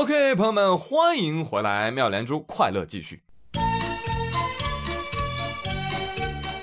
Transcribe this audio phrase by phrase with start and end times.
[0.00, 3.22] OK，朋友们，欢迎回来，妙连珠快乐继续。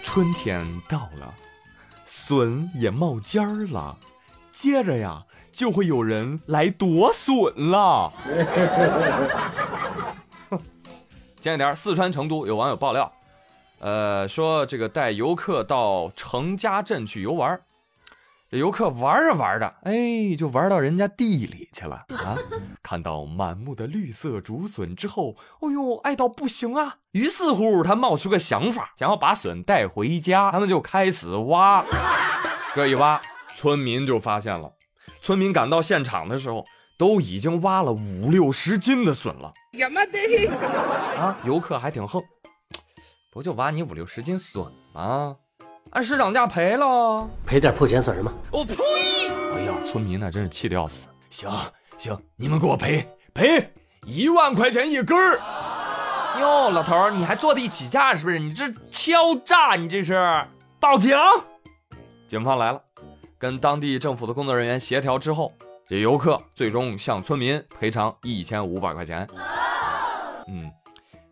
[0.02, 1.32] 春天到了，
[2.04, 3.96] 笋也冒尖儿了，
[4.52, 8.12] 接着呀，就会有人来夺笋了。
[11.40, 13.14] 前几天，四川成都有网友爆料，
[13.78, 17.62] 呃，说这个带游客到程家镇去游玩。
[18.50, 22.38] 这游客玩着玩着，哎，就玩到人家地里去了啊！
[22.82, 27.00] 看到满目的绿色竹笋之后，哦呦，爱到不行啊！
[27.12, 30.50] 于是乎，他冒出个想法，想要把笋带回家。
[30.50, 31.84] 他们就开始挖，
[32.74, 33.22] 这一挖，
[33.54, 34.72] 村民就发现了。
[35.22, 36.64] 村民赶到现场的时候，
[36.98, 39.52] 都已经挖了五六十斤的笋了。
[39.74, 40.18] 呀妈的！
[41.20, 42.24] 啊，游客还挺横，
[43.30, 45.36] 不就挖你五六十斤笋吗？
[45.98, 48.32] 按市场价赔了，赔点破钱算什么？
[48.52, 48.76] 我呸！
[49.56, 51.08] 哎呀，村民那真是气得要死。
[51.32, 51.50] 行
[51.98, 53.74] 行，你们给我赔赔
[54.06, 55.40] 一万块钱一根儿。
[56.40, 58.38] 哟，老头儿，你还坐地起价是不是？
[58.38, 60.48] 你这敲诈，你这是
[60.80, 61.18] 报警！
[62.28, 62.80] 警方来了，
[63.40, 65.52] 跟当地政府的工作人员协调之后，
[65.88, 69.28] 这游客最终向村民赔偿一千五百块钱。
[70.48, 70.72] 嗯，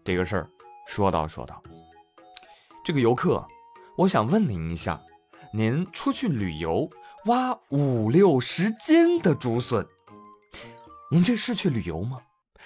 [0.04, 0.50] 这个事儿
[0.88, 1.62] 说道说道，
[2.84, 3.46] 这个游客。
[3.98, 5.00] 我想问您一下，
[5.54, 6.90] 您出去旅游
[7.26, 9.88] 挖五六十斤的竹笋，
[11.10, 12.18] 您这是去旅游吗？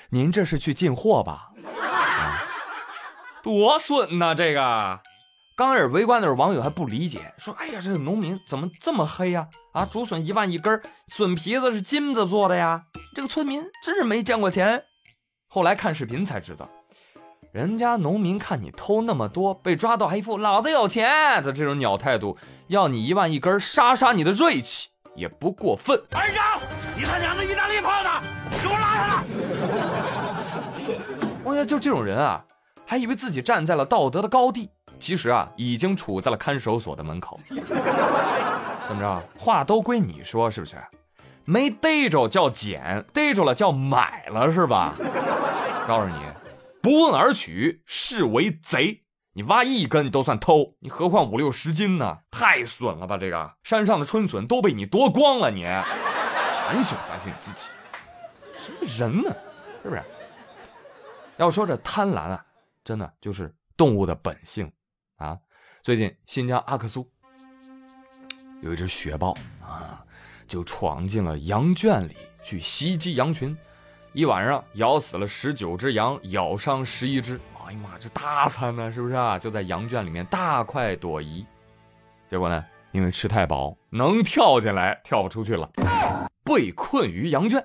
[0.09, 1.52] 您这是去进货吧？
[3.44, 4.33] 多损呐！
[4.33, 4.99] 这个，
[5.55, 9.47] 刚开始围观的时候，网友还不理解，说：“哎呀，这个农民怎么这么黑呀？
[9.71, 12.86] 啊，竹笋一万一根，笋皮子是金子做的呀！
[13.16, 14.83] 这个村民真是没见过钱。”
[15.47, 16.67] 后来看视频才知道。
[17.52, 26.00] 人家农民看你偷那么多，被抓到还一副老子有钱的这种鸟态度，要你一万一根，杀杀你的锐气也不过分。
[26.11, 26.59] 班长，
[26.95, 28.22] 你他娘的意大利炮呢？
[28.61, 29.23] 给我拉上来！
[31.44, 32.45] 我呀，就这种人啊，
[32.86, 37.36] 还以为自己站在了道德的高地，其实啊，已经处在了看守所的门口。
[38.88, 39.23] 怎么着？
[39.39, 40.77] 话都归你说是不是？
[41.45, 44.93] 没逮着叫捡，逮着了叫买了是吧？
[45.88, 46.14] 告诉你。
[46.81, 49.03] 不问而取，视为贼。
[49.33, 52.19] 你挖一根都算偷，你何况五六十斤呢？
[52.31, 53.17] 太损了吧！
[53.17, 57.69] 这个山上的春笋都被你夺光了，你反省反省自己，
[58.53, 59.35] 什么人呢？
[59.83, 60.03] 是不是？
[61.37, 62.45] 要说这贪婪啊，
[62.83, 64.69] 真的就是动物的本性
[65.17, 65.37] 啊。
[65.81, 67.09] 最近新疆阿克苏
[68.61, 70.03] 有一只雪豹啊，
[70.47, 73.57] 就闯进了羊圈里去袭击羊群。
[74.14, 77.39] 一晚上咬死了十九只羊，咬伤十一只。
[77.65, 79.37] 哎呀妈，这大餐呢，是不是啊？
[79.37, 81.45] 就在羊圈里面大快朵颐。
[82.27, 85.70] 结果呢，因为吃太饱，能跳进来跳不出去了，
[86.43, 87.64] 被困于羊圈。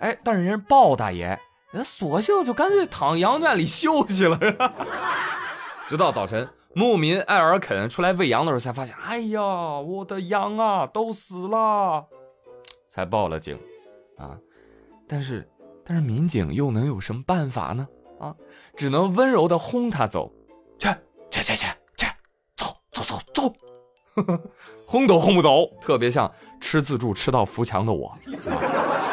[0.00, 1.38] 哎，但是人豹大爷，
[1.70, 4.36] 人索性就干脆躺羊圈里休息了。
[5.86, 6.48] 直到早晨。
[6.78, 12.06] 牧民艾尔肯出来喂羊的时候，才发现，哎呀，我的羊啊，都死了，
[12.88, 13.58] 才报了警，
[14.16, 14.38] 啊，
[15.08, 15.50] 但是，
[15.84, 17.88] 但是民警又能有什么办法呢？
[18.20, 18.32] 啊，
[18.76, 20.32] 只能温柔的轰他走，
[20.78, 20.88] 去
[21.32, 22.06] 去去去去，
[22.54, 23.52] 走走走走，
[24.86, 28.08] 轰都轰不走，特别像吃自助吃到扶墙的我，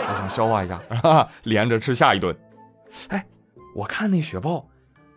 [0.05, 0.79] 还想消化一下，
[1.41, 2.37] 连着吃下一顿。
[3.07, 3.25] 哎，
[3.73, 4.67] 我看那雪豹，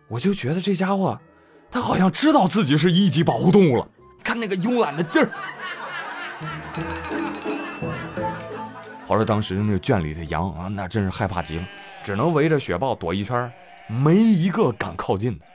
[0.07, 1.19] 我就觉得这家伙。
[1.71, 3.87] 他好像知道自己是一级保护动物了，
[4.23, 5.29] 看那个慵懒的劲儿。
[9.05, 11.63] 话说当时那个圈里的羊啊，那真是害怕极了，
[12.03, 13.51] 只能围着雪豹躲一圈，
[13.87, 15.45] 没一个敢靠近的。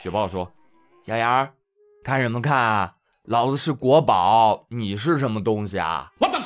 [0.00, 0.50] 雪豹说
[1.06, 1.48] ：“小羊，
[2.04, 2.92] 看什么看啊？
[3.24, 6.40] 老子是国宝，你是什么东西啊？”我的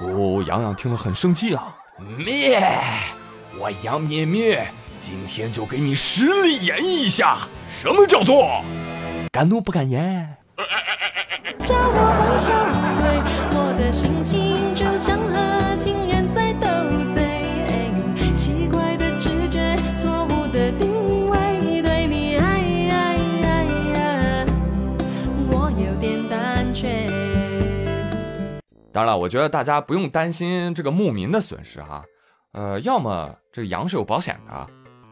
[0.00, 1.76] 哦，洋洋听了很生气啊，
[2.16, 2.58] 咩。
[3.62, 4.66] 我杨咩咩，
[4.98, 8.60] 今天就给你实力演绎一下，什么叫做
[9.30, 10.36] 敢怒不敢言。
[28.92, 32.02] 当然了，我觉得大家不用担心这个牧民的损失哈。
[32.52, 34.66] 呃，要么这个羊是有保险的，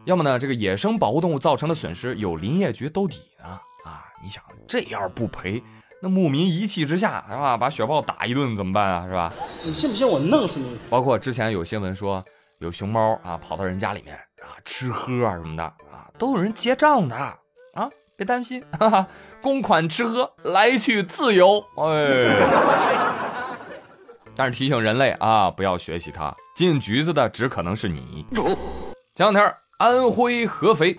[0.04, 3.48] 要么呢，这个野生保护动物造成的损失有林业局兜底呢。
[3.84, 5.62] 啊，你想这要是不赔，
[6.02, 9.06] 那牧民一气之下是吧，把雪豹打一顿怎么办啊？
[9.06, 9.32] 是吧？
[9.62, 10.78] 你信不信我弄死你？
[10.90, 12.22] 包括之前有新闻说
[12.58, 19.06] 有熊猫啊跑到人家里面啊吃喝啊什么的啊，都有人结账的啊，别担心，哈哈，
[19.40, 21.64] 公款吃喝，来去自由。
[21.76, 23.29] 哎，
[24.40, 28.24] 但是提醒人类啊，不要学习它，进局子的只可能是你。
[29.14, 30.98] 前两天，安徽合肥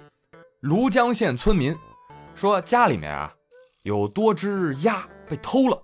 [0.62, 1.76] 庐江县村民
[2.36, 3.34] 说家里面啊
[3.82, 5.84] 有多只鸭被偷了，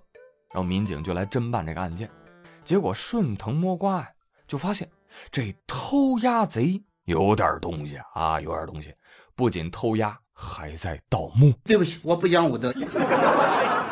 [0.54, 2.08] 然后民警就来侦办这个案件，
[2.62, 4.08] 结果顺藤摸瓜呀，
[4.46, 4.88] 就发现
[5.32, 8.94] 这偷鸭贼有点东西啊，有点东西，
[9.34, 10.16] 不仅偷鸭。
[10.40, 11.52] 还在盗墓。
[11.64, 12.72] 对不起，我不讲武德。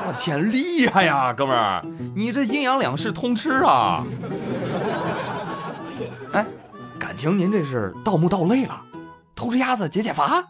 [0.07, 4.05] 我天，厉害呀，哥们儿，你这阴阳两世通吃啊！
[6.33, 6.47] 哎，
[6.97, 8.81] 感情您这是盗墓盗累了，
[9.35, 10.45] 偷只鸭子解解乏？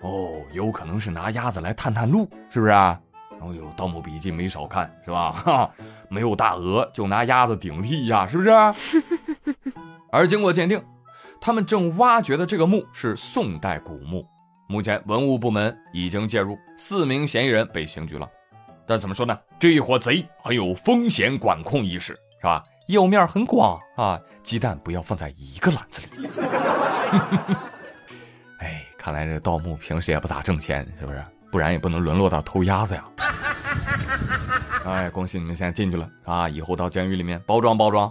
[0.00, 2.98] 哦，有可能是拿鸭子来探探路，是不是啊？
[3.40, 5.30] 哦呦，《盗墓笔记》没少看，是吧？
[5.30, 5.70] 哈，
[6.08, 8.50] 没有大鹅，就拿鸭子顶替一下，是不是？
[10.10, 10.82] 而经过鉴定，
[11.40, 14.26] 他们正挖掘的这个墓是宋代古墓。
[14.68, 18.28] 目前文物部门已经介入，四名嫌疑人被刑拘了。
[18.88, 19.38] 但怎么说呢？
[19.58, 22.64] 这一伙贼很有风险管控意识，是吧？
[22.86, 26.26] 业务面很广啊，鸡蛋不要放在一个篮子里。
[28.60, 31.22] 哎，看来这盗墓平时也不咋挣钱，是不是？
[31.52, 33.04] 不然也不能沦落到偷鸭子呀。
[34.86, 36.48] 哎，恭喜你们现在进去了啊！
[36.48, 38.10] 以后到监狱里面包装包装。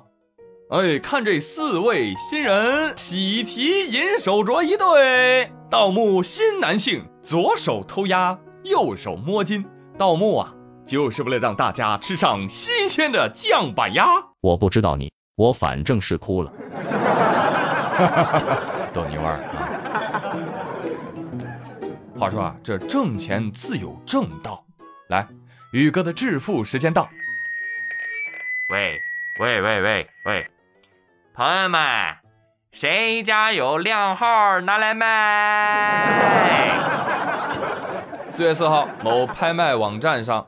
[0.69, 5.51] 哎，看这四位新人，喜提银手镯一对。
[5.69, 9.65] 盗墓新男性，左手偷鸭，右手摸金。
[9.97, 10.53] 盗墓啊，
[10.88, 14.06] 就是为了让大家吃上新鲜的酱板鸭。
[14.39, 16.50] 我不知道你，我反正是哭了。
[18.94, 19.68] 逗你玩儿啊！
[22.18, 24.63] 话说啊，这挣钱自有正道。
[25.10, 25.28] 来，
[25.74, 27.10] 宇哥的致富时间到。
[28.72, 28.98] 喂
[29.39, 30.50] 喂喂喂喂！
[31.34, 31.81] 朋友们，
[32.72, 36.07] 谁家有靓号拿来卖？
[38.31, 40.48] 四月四号，某拍卖网站上，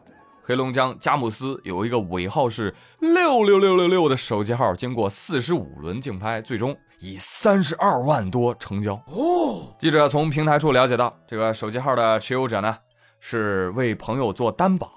[0.50, 8.96] 黑龙江佳木斯有一个尾号是六六六六六的手机号，经过四十五轮竞拍，最终以三十二万多成交。
[9.06, 12.76] 哦，记者从平台处了解到，这个手机号的持有者呢
[13.20, 14.90] 是为朋友做担保，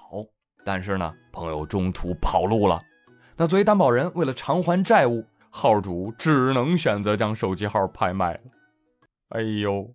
[0.65, 2.81] 但是呢，朋友中途跑路了。
[3.37, 5.23] 那作为担保人，为了偿还债务。
[5.51, 8.39] 号主只能选择将手机号拍卖了。
[9.29, 9.85] 哎呦，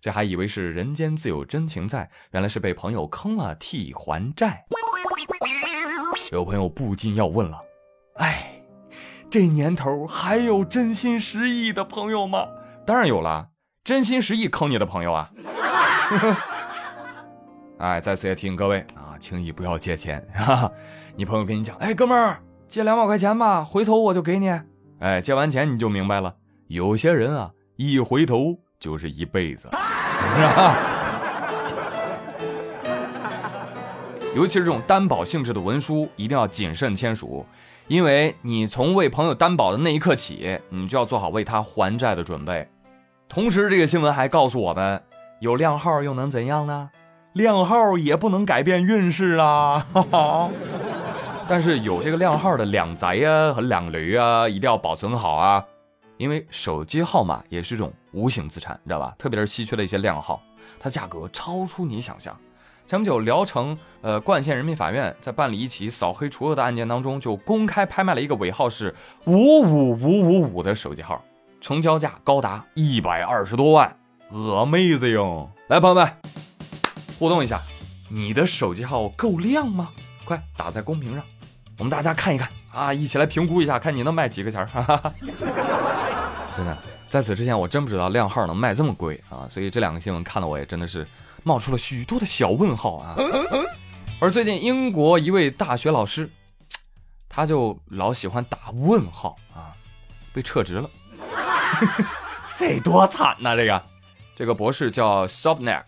[0.00, 4.64] 这还以为是人间自有真情在，原来是被朋友坑了，替还债。
[6.32, 7.60] 有朋友不禁要问了：
[8.14, 8.54] 哎，
[9.30, 12.46] 这年头还有真心实意的朋友吗？
[12.86, 13.48] 当然有了，
[13.84, 15.30] 真心实意坑你的朋友啊！
[17.80, 20.26] 哎，在此也提醒各位啊，轻易不要借钱。
[21.14, 24.58] 你朋友跟你讲：哎，哥们儿，借两百块钱吧，回头我就给你。
[25.00, 26.34] 哎，借完钱你就明白了，
[26.68, 29.76] 有些人啊，一回头就是一辈子，是
[30.56, 30.91] 吧？
[34.34, 37.44] 尤其是这种担保性质的文书，一定要谨慎签署，
[37.86, 42.66] 因为你从为朋友担保的那一刻起，你就要做好为他还债的准备。
[43.28, 45.02] 同时，这个新闻还告诉我们，
[45.40, 46.88] 有靓号又能怎样呢？
[47.34, 49.86] 靓号也不能改变运势啊！
[49.92, 50.50] 哈哈。
[51.46, 55.62] 但是有这个靓号的靓仔呀和靓驴啊，一定要保存好啊，
[56.16, 59.14] 因为手机号码也是一种无形资产，你知道吧？
[59.18, 60.42] 特别是稀缺的一些靓号，
[60.80, 62.34] 它价格超出你想象。
[62.92, 68.94] 前不久，聊城呃冠县人民法院在办理一起扫黑除恶的案件当中，就公开拍卖了一个尾号是
[69.24, 71.24] 五五五五五的手机号，
[71.58, 73.96] 成交价高达一百二十多万
[74.30, 75.48] ，amazing！
[75.68, 76.06] 来，朋友们，
[77.18, 77.62] 互动一下，
[78.10, 79.88] 你的手机号够亮吗？
[80.26, 81.24] 快打在公屏上，
[81.78, 84.66] 我们大家看一看啊，一起来评估一下，看你能卖几个钱儿。
[86.54, 86.76] 真的，
[87.12, 91.06] 在此之前我真不知道靓号能卖这么贵啊，所以这两个新闻看的我也真的是
[91.42, 93.14] 冒出了许多的小问号啊。
[94.18, 96.30] 而最近英国一位大学老师，
[97.28, 99.76] 他就老喜欢打问号啊，
[100.32, 100.88] 被撤职了，
[102.56, 103.54] 这多惨呐！
[103.54, 103.82] 这个
[104.34, 105.84] 这个博士叫 Sobnek。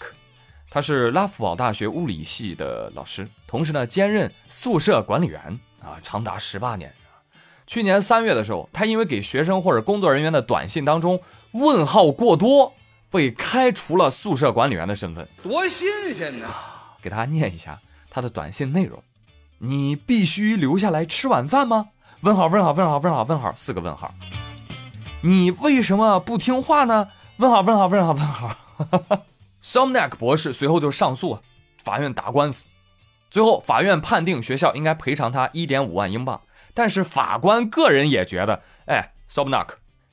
[0.69, 5.41] 他是拉夫堡大学物理系的老师，同时呢兼任宿舍管理员
[5.81, 6.95] 啊，长达十八年。
[7.67, 11.21] 去年三月的时候，他因为给学生或者工作人员的短信当中
[11.53, 12.75] 问号过多，
[13.11, 15.27] 被开除了宿舍管理员的身份。
[15.43, 16.47] 多新鲜呐！
[17.01, 17.81] 给大家念一下
[18.11, 19.03] 他的短信内容：
[19.59, 21.89] 你必须留下来吃晚饭吗？
[22.21, 24.15] 问号问号问号问号问号四个问号。
[25.23, 27.09] 你为什么不听话呢？
[27.39, 28.57] 问号问号问号问号。
[29.65, 31.39] Somnak 博士随后就上诉，
[31.83, 32.67] 法院打官司，
[33.31, 36.43] 最后法院判定学校应该赔偿他一点五万英镑。
[36.74, 39.68] 但是法官个人也觉得，哎，Somnek，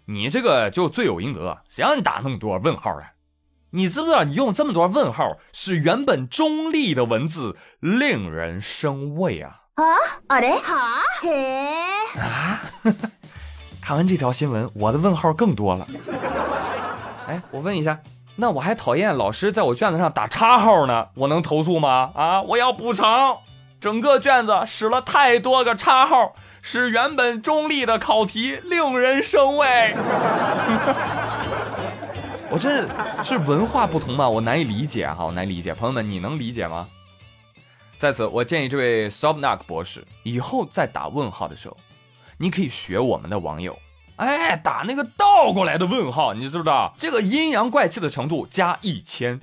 [0.06, 3.04] 你这个就罪有应得，谁让你打那么多问号的？
[3.71, 9.62] 你知不知道你用这么多问号，使原本中立的文字令人生畏啊？
[10.28, 11.75] あれはへ
[12.14, 12.21] え。
[12.21, 12.61] 啊！
[13.83, 15.87] 看完这条新闻，我的问号更多了。
[17.26, 18.00] 哎，我问一下，
[18.37, 22.12] 那我还讨厌老师在我卷子上打叉号呢，我能投诉吗？
[22.14, 23.37] 啊，我要补偿。
[23.78, 29.96] 整个卷子使了太多个叉号， 使原本中立的考题令人生畏。
[32.50, 32.89] 我真是
[33.24, 34.27] 是文化不同吗？
[34.27, 35.74] 我难以理解哈，我难以理解。
[35.74, 36.88] 朋友们，你能理解吗？
[37.98, 41.77] 在此，我建议这位 Sobnak 博士以后在打问号的时候，
[42.38, 43.77] 你可以学我们的网友，
[44.18, 46.94] 哎，打那个倒过来的问号，你知不知道？
[46.98, 49.39] 这个阴阳怪气的程度加一千。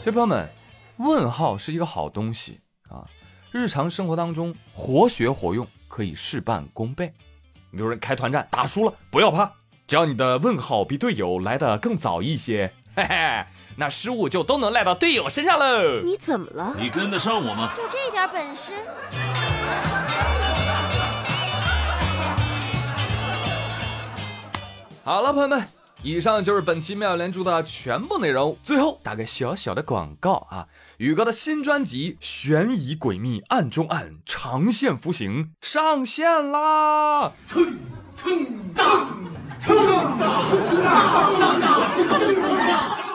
[0.00, 0.48] 所以朋友们，
[0.96, 2.60] 问号是一个好东西，
[3.56, 7.14] 日常生活当中活学活用，可以事半功倍。
[7.70, 9.48] 比如说开团战打输了不要怕，
[9.86, 13.46] 只要你的问号比队友来的更早一些，嘿嘿，
[13.76, 16.00] 那失误就都能赖到队友身上喽。
[16.04, 16.74] 你怎么了？
[16.76, 17.70] 你跟得上我吗？
[17.76, 18.72] 就这点本事？
[25.04, 25.64] 好了，朋友们，
[26.04, 28.54] 以上就是本期妙连珠的全部内容。
[28.62, 30.68] 最后打个小小的广告啊，
[30.98, 37.32] 宇哥的新专辑《悬疑诡秘暗中暗》长线服刑上线啦！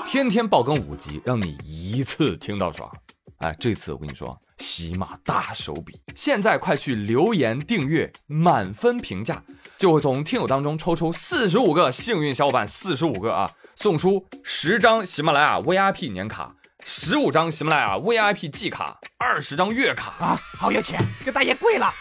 [0.07, 2.91] 天天爆更五集，让你一次听到爽。
[3.37, 9.41] 哎，这次我跟你说，喜马大手笔，现在快去留言订阅，满分评价，
[9.79, 21.93] 就会从听友当中抽出四十五个幸运小伙伴，四十五个啊，送出十张喜马拉雅 VIP 年卡，十五张喜马拉雅 VIP 季卡，二十张月卡啊，好有钱，给大爷跪了，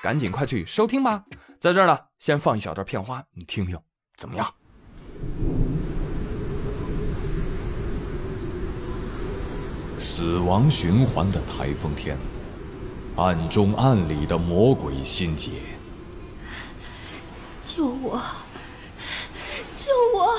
[0.00, 1.24] 赶紧快去收听吧。
[1.58, 3.76] 在这儿呢，先放一小段片花，你听听
[4.16, 4.54] 怎么样？
[9.98, 12.16] 死亡循环的台风天，
[13.16, 15.50] 暗中暗里的魔鬼心结。
[17.74, 18.20] 救我！
[19.78, 20.36] 救我！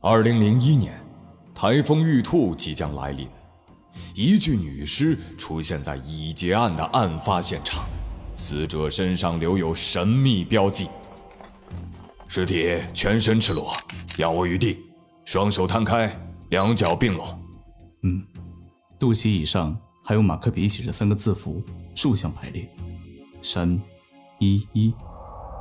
[0.00, 1.04] 二零零一年，
[1.52, 3.28] 台风玉兔即将来临，
[4.14, 7.84] 一具女尸出现在已结案的案发现场。
[8.36, 10.88] 死者身上留有神秘标记，
[12.28, 13.76] 尸体全身赤裸，
[14.18, 14.78] 仰卧于地，
[15.24, 16.16] 双手摊开，
[16.50, 17.36] 两脚并拢。
[18.02, 18.24] 嗯，
[18.98, 21.62] 肚脐以上还有马克笔写着三个字符，
[21.94, 22.68] 竖向排列。
[23.42, 23.80] 山
[24.38, 24.94] 一一。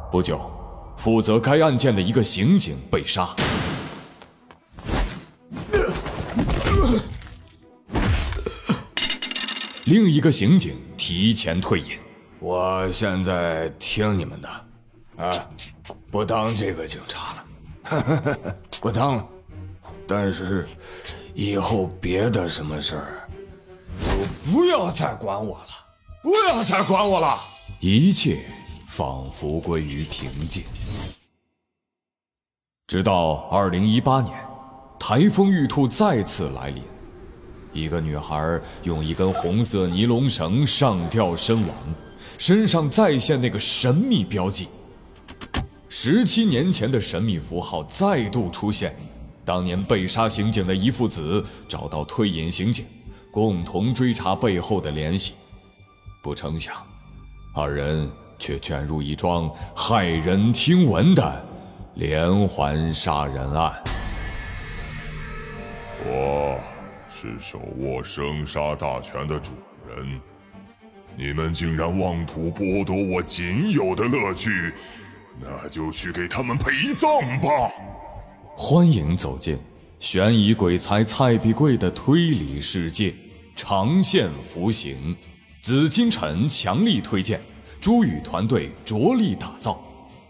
[0.09, 0.49] 不久，
[0.95, 3.35] 负责该案件的一个刑警被杀，
[9.83, 11.87] 另一个刑警提前退隐。
[12.39, 14.49] 我现在听你们的，
[15.17, 15.29] 啊，
[16.09, 18.47] 不当这个警察了，
[18.79, 19.27] 不当了。
[20.07, 20.65] 但是，
[21.39, 23.29] 以后别的什么事儿，
[24.01, 25.67] 就不要再管我了，
[26.23, 27.37] 不要再管我了。
[27.79, 28.39] 一切
[28.87, 30.63] 仿佛归于平静。
[32.87, 34.35] 直到二零一八年，
[34.99, 36.81] 台风玉兔再次来临，
[37.71, 41.75] 一个女孩用一根红色尼龙绳上吊身亡。
[42.39, 44.69] 身上再现那个神秘标记，
[45.87, 48.95] 十七年前的神秘符号再度出现。
[49.47, 52.85] 当年被杀刑警的一父子找到退隐刑警，
[53.31, 55.35] 共同追查背后的联系。
[56.21, 56.75] 不成想，
[57.55, 61.45] 二人却卷入一桩骇人听闻的
[61.95, 63.73] 连环杀人案。
[66.03, 66.59] 我
[67.07, 69.53] 是手握生杀大权的主
[69.87, 70.19] 人。
[71.15, 74.73] 你们竟然妄图剥夺我仅有的乐趣，
[75.39, 77.71] 那就去给他们陪葬吧！
[78.59, 79.55] 欢迎走进
[79.99, 83.13] 悬疑鬼才蔡必贵的推理世界，
[83.55, 85.15] 长线服刑。
[85.61, 87.39] 紫金陈强力推荐，
[87.79, 89.79] 朱宇团队着力打造，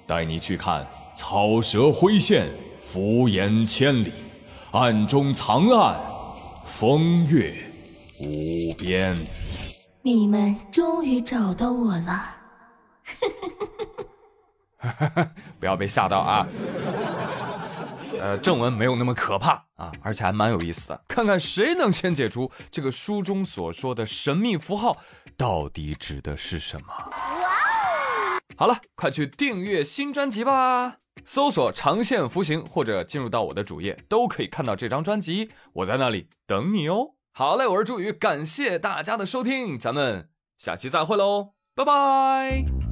[0.06, 2.50] 带你去看草蛇灰线，
[2.82, 4.12] 浮言千里，
[4.72, 5.98] 暗中藏案，
[6.66, 7.56] 风月
[8.20, 9.16] 无边。
[10.02, 12.36] 你们终于找到我了，
[15.62, 16.46] 不要被吓到啊！
[18.20, 21.02] 呃，正文没有那么可怕啊，而且还蛮有意思的。
[21.08, 24.98] 看看谁能先解除这个书中所说的神秘符号，
[25.36, 26.88] 到底指的是什么？
[28.58, 30.98] 好了，快去订阅新专辑吧！
[31.24, 35.52] 搜索“长线服刑”或者进入到我的主页，都可以看到这张专辑。
[35.74, 37.16] 我在那里等你哦。
[37.34, 42.87] 好嘞，我是朱宇，感谢大家的收听，咱们下期再会喽，拜拜。